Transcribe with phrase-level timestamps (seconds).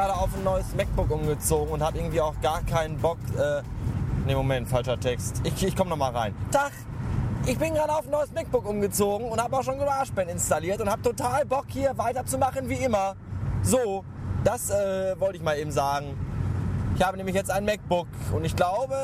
[0.00, 3.18] gerade auf ein neues MacBook umgezogen und habe irgendwie auch gar keinen Bock.
[3.36, 3.60] Äh,
[4.26, 5.42] ne, Moment, falscher Text.
[5.44, 6.34] Ich, ich komme nochmal rein.
[6.50, 6.72] Tag!
[7.44, 10.90] Ich bin gerade auf ein neues MacBook umgezogen und habe auch schon GarageBand installiert und
[10.90, 13.14] habe total Bock hier weiterzumachen wie immer.
[13.62, 14.04] So,
[14.42, 16.16] das äh, wollte ich mal eben sagen.
[16.96, 18.96] Ich habe nämlich jetzt ein MacBook und ich glaube,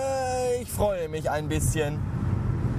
[0.62, 2.00] ich freue mich ein bisschen.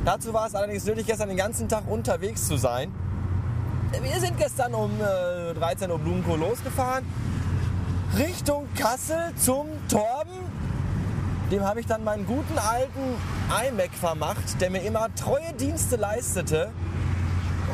[0.05, 2.91] Dazu war es allerdings nötig, gestern den ganzen Tag unterwegs zu sein.
[4.01, 7.05] Wir sind gestern um äh, 13 Uhr Blumenkohl losgefahren.
[8.15, 10.39] Richtung Kassel zum Torben.
[11.51, 13.15] Dem habe ich dann meinen guten alten
[13.67, 16.71] iMac vermacht, der mir immer treue Dienste leistete.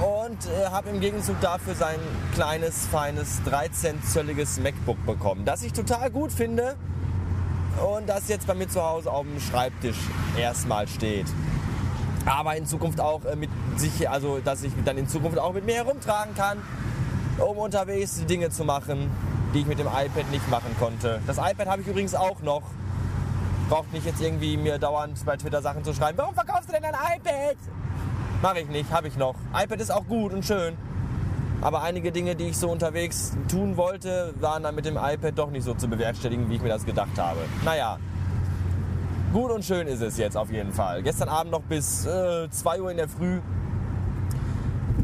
[0.01, 1.99] Und äh, habe im Gegenzug dafür sein
[2.33, 5.45] kleines, feines 13-zölliges MacBook bekommen.
[5.45, 6.75] Das ich total gut finde
[7.95, 9.97] und das jetzt bei mir zu Hause auf dem Schreibtisch
[10.37, 11.27] erstmal steht.
[12.25, 15.65] Aber in Zukunft auch äh, mit sich, also dass ich dann in Zukunft auch mit
[15.65, 16.57] mir herumtragen kann,
[17.37, 19.11] um unterwegs Dinge zu machen,
[19.53, 21.21] die ich mit dem iPad nicht machen konnte.
[21.27, 22.63] Das iPad habe ich übrigens auch noch.
[23.69, 26.17] Braucht nicht jetzt irgendwie mir dauernd bei Twitter Sachen zu schreiben.
[26.17, 27.57] Warum verkaufst du denn ein iPad?
[28.41, 29.35] Mache ich nicht, habe ich noch.
[29.55, 30.75] iPad ist auch gut und schön.
[31.61, 35.49] Aber einige Dinge, die ich so unterwegs tun wollte, waren dann mit dem iPad doch
[35.49, 37.39] nicht so zu bewerkstelligen, wie ich mir das gedacht habe.
[37.63, 37.99] Naja,
[39.31, 41.03] gut und schön ist es jetzt auf jeden Fall.
[41.03, 43.39] Gestern Abend noch bis äh, 2 Uhr in der Früh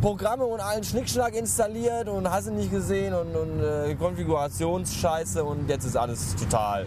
[0.02, 5.68] Programme und allen Schnickschnack installiert und hast du nicht gesehen und, und äh, Konfigurationsscheiße und
[5.68, 6.86] jetzt ist alles total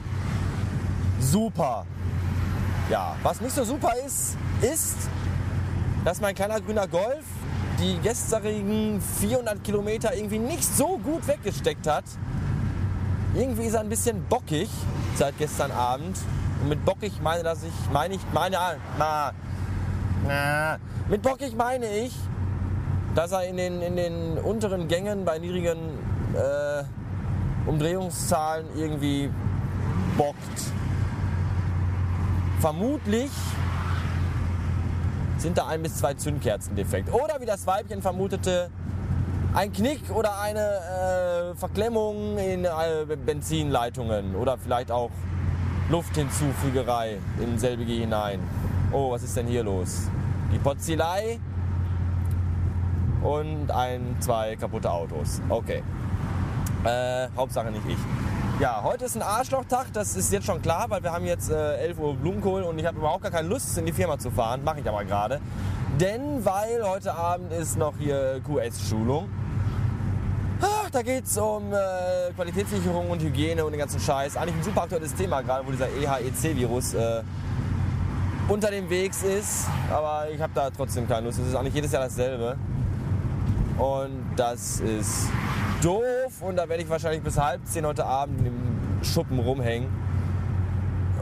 [1.20, 1.84] super.
[2.90, 4.96] Ja, was nicht so super ist, ist,
[6.04, 7.24] dass mein kleiner grüner Golf
[7.78, 12.04] die gestrigen 400 Kilometer irgendwie nicht so gut weggesteckt hat.
[13.34, 14.68] Irgendwie ist er ein bisschen bockig
[15.16, 16.16] seit gestern Abend.
[16.62, 18.56] Und mit bockig meine, dass ich meine ich meine
[18.98, 19.32] na,
[20.26, 22.14] na, mit bockig meine ich,
[23.14, 25.78] dass er in den, in den unteren Gängen bei niedrigen
[26.34, 26.84] äh,
[27.66, 29.30] Umdrehungszahlen irgendwie
[30.16, 30.36] bockt.
[32.60, 33.30] Vermutlich
[35.38, 37.12] sind da ein bis zwei Zündkerzen defekt.
[37.12, 38.70] Oder wie das Weibchen vermutete,
[39.54, 42.70] ein Knick oder eine äh, Verklemmung in äh,
[43.26, 45.10] Benzinleitungen oder vielleicht auch
[45.90, 48.40] Lufthinzufügerei in selbige hinein.
[48.92, 50.08] Oh, was ist denn hier los?
[50.52, 51.38] Die Potzilei
[53.22, 55.40] und ein, zwei kaputte Autos.
[55.48, 55.82] Okay.
[56.84, 57.98] Äh, Hauptsache nicht ich.
[58.60, 61.76] Ja, heute ist ein Arschlochtag, das ist jetzt schon klar, weil wir haben jetzt äh,
[61.78, 64.62] 11 Uhr Blumenkohl und ich habe überhaupt gar keine Lust, in die Firma zu fahren.
[64.62, 65.40] Mache ich aber gerade.
[66.00, 69.28] Denn, weil heute Abend ist noch hier QS-Schulung.
[70.92, 74.36] Da geht es um äh, Qualitätssicherung und Hygiene und den ganzen Scheiß.
[74.36, 77.22] Eigentlich ein super aktuelles Thema gerade, wo dieser EHEC-Virus äh,
[78.48, 79.66] unter dem Weg ist.
[79.90, 81.38] Aber ich habe da trotzdem keine Lust.
[81.38, 82.58] Es ist eigentlich jedes Jahr dasselbe.
[83.78, 85.28] Und das ist
[85.82, 89.88] doof und da werde ich wahrscheinlich bis halb zehn heute Abend im Schuppen rumhängen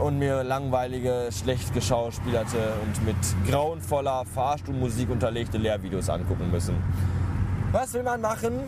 [0.01, 3.17] und mir langweilige, schlecht geschauspielerte und mit
[3.49, 6.77] grauenvoller Fahrstuhlmusik unterlegte Lehrvideos angucken müssen.
[7.73, 8.61] Was will man machen?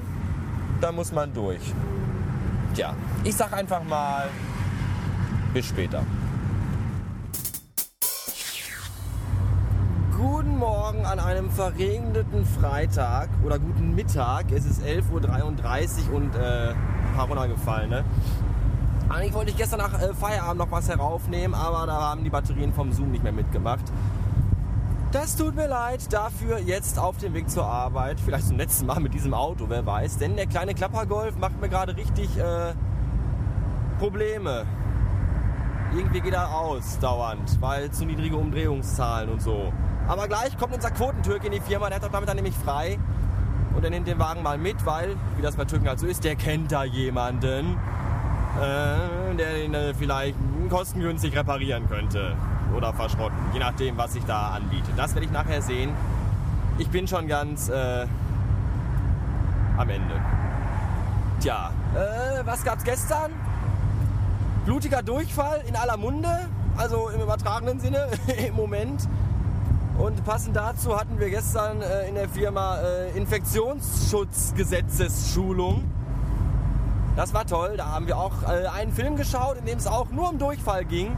[0.80, 1.72] Da muss man durch.
[2.74, 2.94] Tja,
[3.24, 4.28] ich sag einfach mal,
[5.52, 6.04] bis später.
[10.82, 14.50] Morgen an einem verregneten Freitag oder guten Mittag.
[14.50, 16.76] Es ist 11.33 Uhr und äh, ein
[17.14, 17.88] paar runtergefallen.
[17.88, 18.04] Ne?
[19.08, 22.72] Eigentlich wollte ich gestern nach äh, Feierabend noch was heraufnehmen, aber da haben die Batterien
[22.72, 23.84] vom Zoom nicht mehr mitgemacht.
[25.12, 28.98] Das tut mir leid, dafür jetzt auf dem Weg zur Arbeit, vielleicht zum letzten Mal
[28.98, 30.18] mit diesem Auto, wer weiß.
[30.18, 32.74] Denn der kleine Klappergolf macht mir gerade richtig äh,
[34.00, 34.66] Probleme.
[35.94, 39.72] Irgendwie geht er aus, dauernd, weil zu niedrige Umdrehungszahlen und so.
[40.12, 42.98] Aber gleich kommt unser Quotentürk in die Firma, der hat damit dann nämlich frei.
[43.74, 46.22] Und er nimmt den Wagen mal mit, weil, wie das bei Türken halt so ist,
[46.22, 47.78] der kennt da jemanden,
[48.60, 50.36] äh, der ihn äh, vielleicht
[50.68, 52.36] kostengünstig reparieren könnte.
[52.76, 54.92] Oder verschrotten, je nachdem, was sich da anbietet.
[54.98, 55.94] Das werde ich nachher sehen.
[56.76, 58.06] Ich bin schon ganz äh,
[59.78, 60.20] am Ende.
[61.40, 63.32] Tja, äh, was gab's gestern?
[64.66, 68.08] Blutiger Durchfall in aller Munde, also im übertragenen Sinne
[68.46, 69.08] im Moment.
[69.98, 75.84] Und passend dazu hatten wir gestern äh, in der Firma äh, Infektionsschutzgesetzesschulung.
[77.14, 77.74] Das war toll.
[77.76, 80.86] Da haben wir auch äh, einen Film geschaut, in dem es auch nur um Durchfall
[80.86, 81.14] ging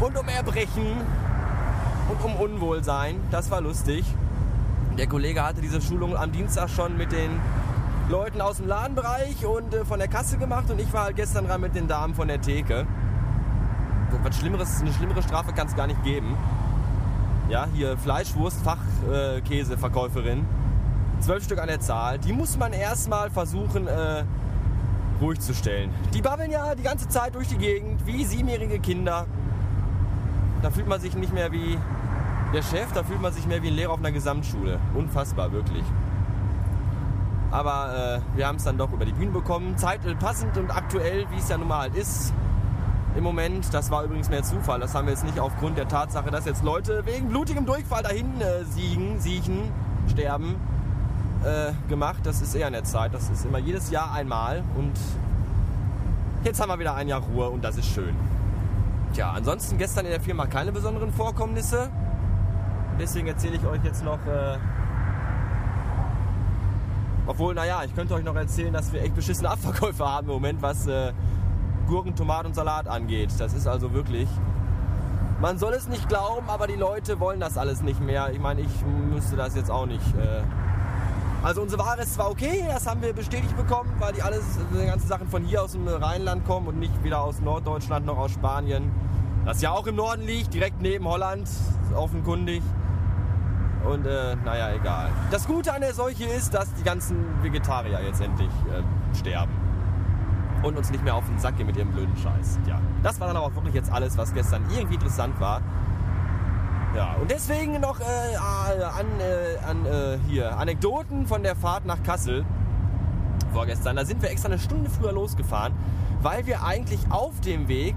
[0.00, 0.86] und um Erbrechen
[2.08, 3.20] und um Unwohlsein.
[3.30, 4.06] Das war lustig.
[4.96, 7.38] Der Kollege hatte diese Schulung am Dienstag schon mit den
[8.08, 11.48] Leuten aus dem Ladenbereich und äh, von der Kasse gemacht und ich war halt gestern
[11.48, 12.86] dran mit den Damen von der Theke.
[14.22, 16.36] Was Schlimmeres, eine schlimmere Strafe kann es gar nicht geben.
[17.48, 20.44] Ja, hier Fleischwurst, Fachkäseverkäuferin.
[21.20, 22.18] Zwölf Stück an der Zahl.
[22.18, 24.24] Die muss man erstmal versuchen, äh,
[25.20, 25.90] ruhig zu stellen.
[26.12, 29.26] Die babbeln ja die ganze Zeit durch die Gegend, wie siebenjährige Kinder.
[30.60, 31.78] Da fühlt man sich nicht mehr wie
[32.52, 34.80] der Chef, da fühlt man sich mehr wie ein Lehrer auf einer Gesamtschule.
[34.94, 35.84] Unfassbar, wirklich.
[37.52, 39.78] Aber äh, wir haben es dann doch über die Bühne bekommen.
[39.78, 42.32] Zeitpassend und aktuell, wie es ja nun mal halt ist.
[43.16, 44.78] Im Moment, das war übrigens mehr Zufall.
[44.78, 48.40] Das haben wir jetzt nicht aufgrund der Tatsache, dass jetzt Leute wegen blutigem Durchfall dahin
[48.42, 49.72] äh, siegen, siechen,
[50.10, 50.56] sterben,
[51.42, 52.20] äh, gemacht.
[52.24, 53.14] Das ist eher in der Zeit.
[53.14, 54.62] Das ist immer jedes Jahr einmal.
[54.76, 54.92] Und
[56.44, 58.14] jetzt haben wir wieder ein Jahr Ruhe und das ist schön.
[59.14, 61.88] Tja, ansonsten gestern in der Firma keine besonderen Vorkommnisse.
[63.00, 64.18] Deswegen erzähle ich euch jetzt noch.
[64.26, 64.58] Äh,
[67.26, 70.60] obwohl, naja, ich könnte euch noch erzählen, dass wir echt beschissene Abverkäufe haben im Moment,
[70.60, 71.12] was äh,
[71.86, 73.30] Gurken, Tomaten und Salat angeht.
[73.38, 74.28] Das ist also wirklich.
[75.40, 78.30] Man soll es nicht glauben, aber die Leute wollen das alles nicht mehr.
[78.32, 80.14] Ich meine, ich müsste das jetzt auch nicht.
[80.16, 80.42] Äh,
[81.42, 84.42] also unsere Ware ist zwar okay, das haben wir bestätigt bekommen, weil die alles,
[84.72, 88.16] die ganzen Sachen von hier aus dem Rheinland kommen und nicht weder aus Norddeutschland noch
[88.16, 88.90] aus Spanien.
[89.44, 91.48] Das ja auch im Norden liegt, direkt neben Holland,
[91.94, 92.62] offenkundig.
[93.88, 95.10] Und äh, naja, egal.
[95.30, 99.65] Das Gute an der Seuche ist, dass die ganzen Vegetarier jetzt endlich äh, sterben.
[100.62, 102.58] Und uns nicht mehr auf den Sack gehen mit ihrem blöden Scheiß.
[102.66, 102.80] Ja.
[103.02, 105.60] Das war dann aber auch wirklich jetzt alles, was gestern irgendwie interessant war.
[106.94, 112.02] Ja, und deswegen noch äh, an, äh, an äh, hier Anekdoten von der Fahrt nach
[112.02, 112.44] Kassel
[113.52, 113.96] vorgestern.
[113.96, 115.74] Da sind wir extra eine Stunde früher losgefahren,
[116.22, 117.94] weil wir eigentlich auf dem Weg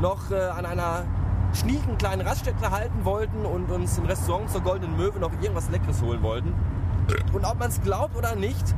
[0.00, 1.04] noch äh, an einer
[1.52, 6.02] schnieken kleinen Raststätte halten wollten und uns im Restaurant zur Goldenen Möwe noch irgendwas Leckeres
[6.02, 6.54] holen wollten.
[7.32, 8.74] Und ob man es glaubt oder nicht,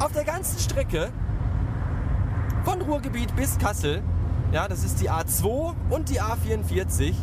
[0.00, 1.10] auf der ganzen Strecke
[2.68, 4.02] von Ruhrgebiet bis Kassel,
[4.52, 7.14] ja, das ist die A2 und die A44,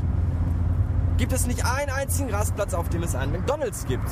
[1.18, 4.10] gibt es nicht einen einzigen Rastplatz, auf dem es einen McDonalds gibt.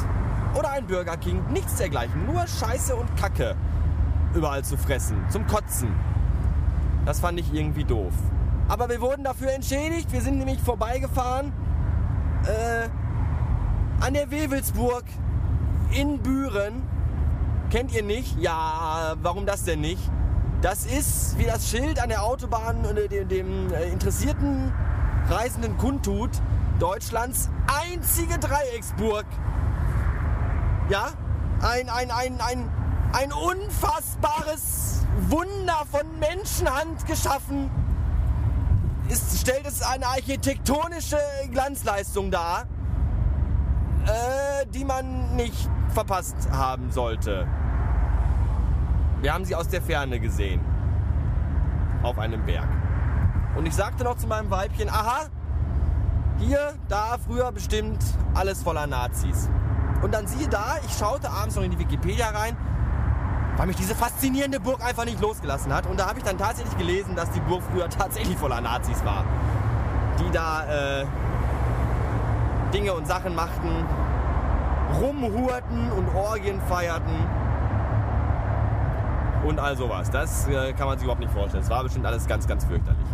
[0.53, 2.27] Oder ein Burger King, nichts dergleichen.
[2.27, 3.56] Nur Scheiße und Kacke
[4.35, 5.91] überall zu fressen, zum Kotzen.
[7.03, 8.13] Das fand ich irgendwie doof.
[8.68, 10.12] Aber wir wurden dafür entschädigt.
[10.12, 11.51] Wir sind nämlich vorbeigefahren
[12.45, 15.06] äh, an der Wewelsburg
[15.89, 16.83] in Büren.
[17.71, 18.39] Kennt ihr nicht?
[18.39, 20.12] Ja, warum das denn nicht?
[20.63, 24.71] Das ist, wie das Schild an der Autobahn äh, dem, dem äh, interessierten
[25.30, 26.30] Reisenden kundtut,
[26.80, 29.25] Deutschlands einzige Dreiecksburg.
[30.88, 31.10] Ja?
[31.62, 32.69] Ein, ein, ein, ein,
[33.12, 37.69] ein unfassbares Wunder von Menschenhand geschaffen
[39.09, 41.19] ist, stellt es eine architektonische
[41.51, 42.68] Glanzleistung dar,
[44.06, 47.50] äh, die man nicht verpasst haben sollte.
[49.23, 50.59] Wir haben sie aus der Ferne gesehen.
[52.03, 52.67] Auf einem Berg.
[53.55, 55.27] Und ich sagte noch zu meinem Weibchen, aha,
[56.39, 58.03] hier, da, früher bestimmt
[58.33, 59.49] alles voller Nazis.
[60.01, 62.57] Und dann siehe da, ich schaute abends noch in die Wikipedia rein
[63.55, 65.85] weil mich diese faszinierende Burg einfach nicht losgelassen hat.
[65.85, 69.23] Und da habe ich dann tatsächlich gelesen, dass die Burg früher tatsächlich voller Nazis war,
[70.19, 71.05] die da äh,
[72.73, 73.85] Dinge und Sachen machten,
[74.99, 77.43] rumhurten und Orgien feierten
[79.45, 80.10] und all sowas.
[80.10, 81.63] Das äh, kann man sich überhaupt nicht vorstellen.
[81.63, 83.07] Es war bestimmt alles ganz, ganz fürchterlich.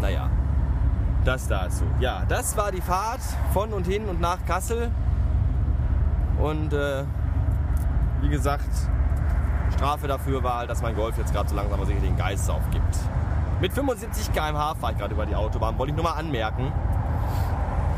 [0.00, 0.28] Naja,
[1.24, 1.84] das dazu.
[2.00, 3.20] Ja, das war die Fahrt
[3.52, 4.90] von und hin und nach Kassel.
[6.38, 7.04] Und äh,
[8.20, 8.70] wie gesagt,
[9.74, 12.96] Strafe dafür war dass mein Golf jetzt gerade so langsam sicher den Geist aufgibt.
[13.60, 16.72] Mit 75 km/h fahre ich gerade über die Autobahn, wollte ich nur mal anmerken.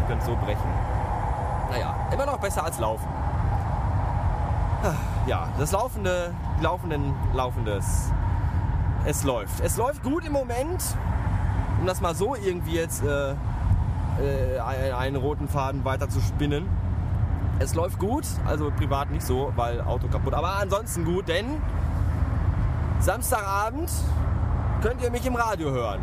[0.01, 0.71] Ich könnte so brechen.
[1.71, 3.07] Naja, immer noch besser als laufen.
[5.27, 8.11] Ja, das laufende, laufenden, laufendes.
[9.05, 9.61] Es läuft.
[9.61, 10.83] Es läuft gut im Moment.
[11.81, 13.33] Um das mal so irgendwie jetzt äh,
[14.21, 16.69] äh, einen roten Faden weiter zu spinnen.
[17.59, 20.35] Es läuft gut, also privat nicht so, weil Auto kaputt.
[20.35, 21.47] Aber ansonsten gut, denn
[23.01, 23.91] Samstagabend
[24.83, 26.01] könnt ihr mich im Radio hören,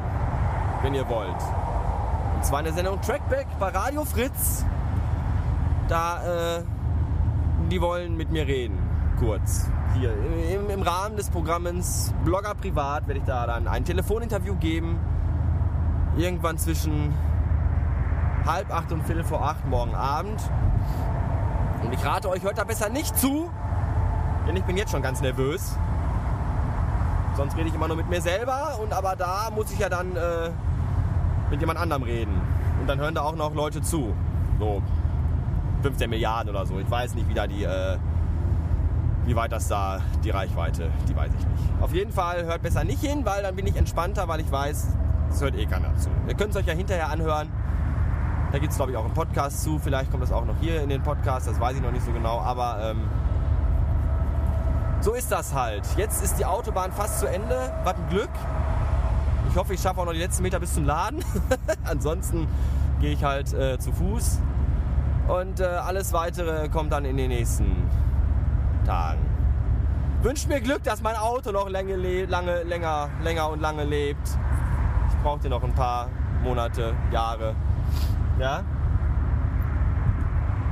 [0.83, 1.41] wenn ihr wollt.
[2.35, 4.65] Und zwar in der Sendung Trackback bei Radio Fritz.
[5.87, 6.63] Da, äh,
[7.71, 8.77] die wollen mit mir reden,
[9.17, 9.69] kurz.
[9.95, 14.99] Hier im, im Rahmen des Programms Blogger Privat werde ich da dann ein Telefoninterview geben.
[16.17, 17.13] Irgendwann zwischen
[18.45, 20.41] halb acht und viertel vor acht morgen Abend.
[21.83, 23.49] Und ich rate euch, hört da besser nicht zu,
[24.47, 25.75] denn ich bin jetzt schon ganz nervös.
[27.35, 30.15] Sonst rede ich immer nur mit mir selber und aber da muss ich ja dann
[30.15, 30.49] äh,
[31.51, 32.41] mit jemand anderem reden.
[32.81, 34.15] Und dann hören da auch noch Leute zu.
[34.59, 34.81] So
[35.83, 36.79] 15 Milliarden oder so.
[36.79, 37.97] Ich weiß nicht, wie da die, äh,
[39.27, 41.81] wie weit das da die Reichweite, die weiß ich nicht.
[41.81, 44.87] Auf jeden Fall hört besser nicht hin, weil dann bin ich entspannter, weil ich weiß,
[45.29, 46.09] es hört eh keiner zu.
[46.29, 47.49] Ihr könnt es euch ja hinterher anhören.
[48.53, 49.77] Da gibt es, glaube ich, auch einen Podcast zu.
[49.79, 52.13] Vielleicht kommt das auch noch hier in den Podcast, das weiß ich noch nicht so
[52.13, 52.39] genau.
[52.39, 53.01] Aber ähm,
[55.01, 55.83] so ist das halt.
[55.97, 57.73] Jetzt ist die Autobahn fast zu Ende.
[57.83, 58.29] Was ein Glück.
[59.49, 61.19] Ich hoffe, ich schaffe auch noch die letzten Meter bis zum Laden.
[61.83, 62.47] Ansonsten
[63.01, 64.39] gehe ich halt äh, zu Fuß.
[65.27, 67.89] Und äh, alles weitere kommt dann in den nächsten
[68.87, 69.19] Tagen.
[70.23, 74.27] Wünscht mir Glück, dass mein Auto noch lange, lange, länger, länger und lange lebt.
[75.09, 76.09] Ich brauche noch ein paar
[76.41, 77.55] Monate, Jahre.
[78.39, 78.63] Ja?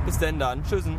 [0.04, 0.62] Bis denn dann.
[0.64, 0.96] Tschüssen.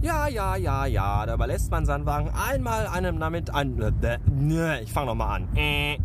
[0.00, 3.78] Ja, ja, ja, ja, da überlässt man seinen Wagen einmal einem damit ein.
[4.02, 5.56] Äh, ich fange nochmal an.
[5.56, 5.98] Äh.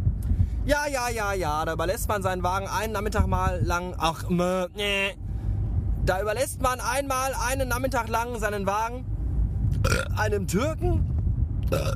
[0.66, 3.96] Ja, ja, ja, ja, da überlässt man seinen Wagen einen Nachmittag mal lang.
[3.98, 5.16] Ach, äh.
[6.08, 9.06] Da überlässt man einmal einen Nachmittag lang seinen Wagen
[10.16, 11.06] einem Türken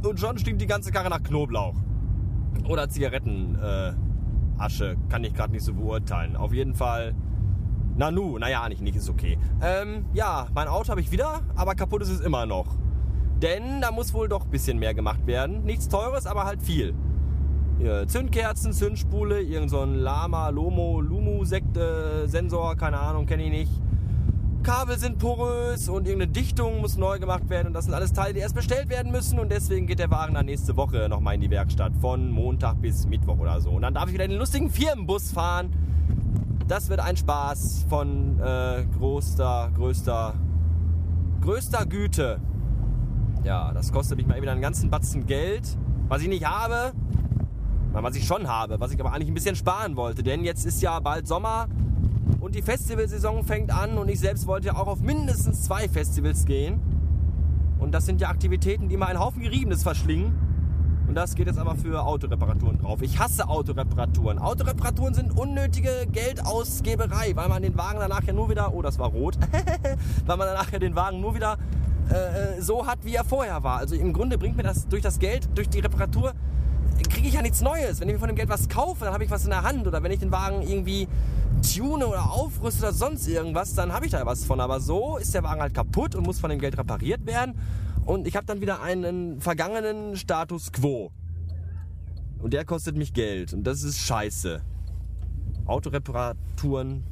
[0.06, 1.76] und schon stinkt die ganze Karre nach Knoblauch.
[2.68, 6.36] Oder Zigarettenasche, äh, kann ich gerade nicht so beurteilen.
[6.36, 7.16] Auf jeden Fall
[7.96, 9.38] Nanu, naja, nicht, nicht, ist okay.
[9.62, 12.68] Ähm, ja, mein Auto habe ich wieder, aber kaputt ist es immer noch.
[13.42, 15.64] Denn da muss wohl doch ein bisschen mehr gemacht werden.
[15.64, 16.94] Nichts Teures, aber halt viel.
[18.08, 23.81] Zündkerzen, Zündspule, irgend so Lama, Lomo, Lumu, Sekte, Sensor, keine Ahnung, kenne ich nicht.
[24.64, 28.34] Kabel sind porös und irgendeine Dichtung muss neu gemacht werden und das sind alles Teile,
[28.34, 31.42] die erst bestellt werden müssen und deswegen geht der Wagen dann nächste Woche nochmal in
[31.42, 33.72] die Werkstatt von Montag bis Mittwoch oder so.
[33.72, 35.72] Und dann darf ich wieder in den lustigen Firmenbus fahren
[36.72, 40.36] das wird ein Spaß von äh, größter, größter,
[41.42, 42.40] größter Güte.
[43.44, 45.78] Ja, das kostet mich mal wieder einen ganzen Batzen Geld,
[46.08, 46.94] was ich nicht habe,
[47.92, 50.24] was ich schon habe, was ich aber eigentlich ein bisschen sparen wollte.
[50.24, 51.68] Denn jetzt ist ja bald Sommer
[52.52, 56.44] und die Festivalsaison fängt an und ich selbst wollte ja auch auf mindestens zwei Festivals
[56.44, 56.82] gehen.
[57.80, 60.34] Und das sind ja Aktivitäten, die mal einen Haufen Geriebenes verschlingen.
[61.08, 63.02] Und das geht jetzt aber für Autoreparaturen drauf.
[63.04, 64.38] Ich hasse Autoreparaturen.
[64.38, 69.08] Autoreparaturen sind unnötige Geldausgeberei, weil man den Wagen danach ja nur wieder, oh, das war
[69.12, 69.38] rot,
[70.26, 71.58] weil man danach ja den Wagen nur wieder
[72.10, 73.78] äh, äh, so hat, wie er vorher war.
[73.78, 76.34] Also im Grunde bringt mir das durch das Geld, durch die Reparatur,
[77.10, 78.02] kriege ich ja nichts Neues.
[78.02, 79.88] Wenn ich mir von dem Geld was kaufe, dann habe ich was in der Hand.
[79.88, 81.08] Oder wenn ich den Wagen irgendwie
[81.62, 84.60] tune oder aufrüste oder sonst irgendwas, dann habe ich da was von.
[84.60, 87.56] Aber so ist der Wagen halt kaputt und muss von dem Geld repariert werden.
[88.06, 91.12] Und ich habe dann wieder einen vergangenen Status Quo.
[92.40, 93.54] Und der kostet mich Geld.
[93.54, 94.62] Und das ist scheiße.
[95.66, 97.04] Autoreparaturen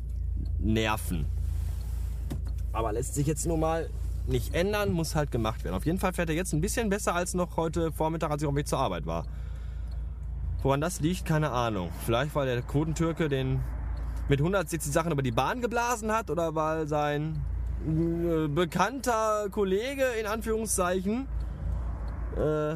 [0.59, 1.25] nerven.
[2.73, 3.89] Aber lässt sich jetzt nur mal
[4.27, 5.75] nicht ändern, muss halt gemacht werden.
[5.75, 8.47] Auf jeden Fall fährt er jetzt ein bisschen besser als noch heute Vormittag, als ich
[8.47, 9.25] auf dem Weg zur Arbeit war.
[10.61, 11.89] Woran das liegt, keine Ahnung.
[12.05, 13.61] Vielleicht, weil der Quotentürke den
[14.29, 17.41] mit 160 Sachen über die Bahn geblasen hat oder weil sein
[17.85, 21.27] äh, bekannter Kollege in Anführungszeichen
[22.37, 22.75] äh,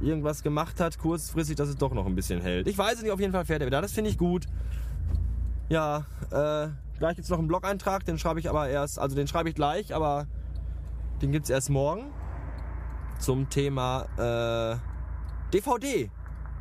[0.00, 2.66] irgendwas gemacht hat, kurzfristig, dass es doch noch ein bisschen hält.
[2.66, 3.82] Ich weiß es nicht, auf jeden Fall fährt er wieder.
[3.82, 4.46] Das finde ich gut.
[5.68, 9.48] Ja, äh, gleich jetzt noch einen Blog-Eintrag, den schreibe ich aber erst, also den schreibe
[9.48, 10.26] ich gleich, aber
[11.22, 12.10] den gibt es erst morgen
[13.18, 14.76] zum Thema äh,
[15.52, 16.10] DVD.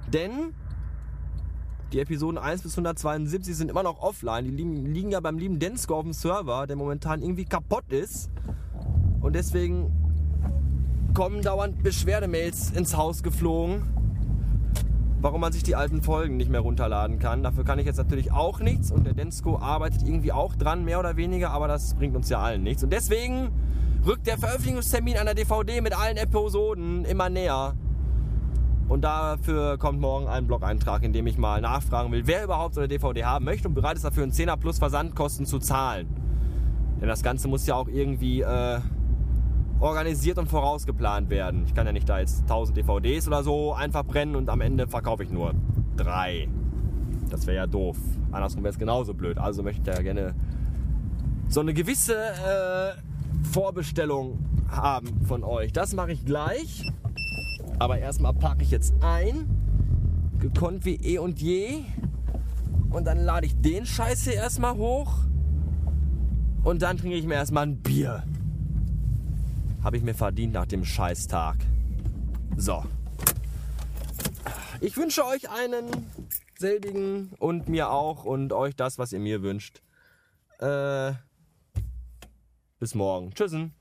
[0.08, 0.54] Denn
[1.92, 4.46] die Episoden 1 bis 172 sind immer noch offline.
[4.46, 8.30] Die liegen, liegen ja beim lieben Densko auf dem Server, der momentan irgendwie kaputt ist.
[9.22, 9.92] Und deswegen
[11.14, 13.82] kommen dauernd Beschwerdemails ins Haus geflogen,
[15.20, 17.44] warum man sich die alten Folgen nicht mehr runterladen kann.
[17.44, 21.00] Dafür kann ich jetzt natürlich auch nichts und der Densko arbeitet irgendwie auch dran, mehr
[21.00, 22.84] oder weniger, aber das bringt uns ja allen nichts.
[22.84, 23.50] Und deswegen
[24.06, 27.76] rückt der Veröffentlichungstermin einer DVD mit allen Episoden immer näher.
[28.90, 32.82] Und dafür kommt morgen ein Blog-Eintrag, in dem ich mal nachfragen will, wer überhaupt so
[32.82, 36.08] eine DVD haben möchte und bereit ist dafür einen 10er plus Versandkosten zu zahlen.
[37.00, 38.80] Denn das Ganze muss ja auch irgendwie äh,
[39.80, 41.66] organisiert und vorausgeplant werden.
[41.68, 44.88] Ich kann ja nicht da jetzt 1000 DVDs oder so einfach brennen und am Ende
[44.88, 45.54] verkaufe ich nur
[45.96, 46.50] drei.
[47.30, 47.98] Das wäre ja doof.
[48.32, 49.38] Andersrum wäre es genauso blöd.
[49.38, 50.34] Also möchte ich ja gerne
[51.48, 55.74] so eine gewisse äh, Vorbestellung haben von euch.
[55.74, 56.86] Das mache ich gleich.
[57.80, 59.50] Aber erstmal packe ich jetzt ein.
[60.40, 61.86] Gekonnt wie eh und je.
[62.90, 65.24] Und dann lade ich den Scheiß hier erstmal hoch.
[66.64, 68.24] Und dann trinke ich mir erstmal ein Bier.
[69.82, 71.58] Habe ich mir verdient nach dem Scheißtag.
[72.58, 72.84] So.
[74.82, 75.86] Ich wünsche euch einen
[76.58, 79.82] selbigen und mir auch und euch das, was ihr mir wünscht.
[80.60, 81.14] Äh,
[82.80, 83.32] bis morgen.
[83.34, 83.74] Tschüssen.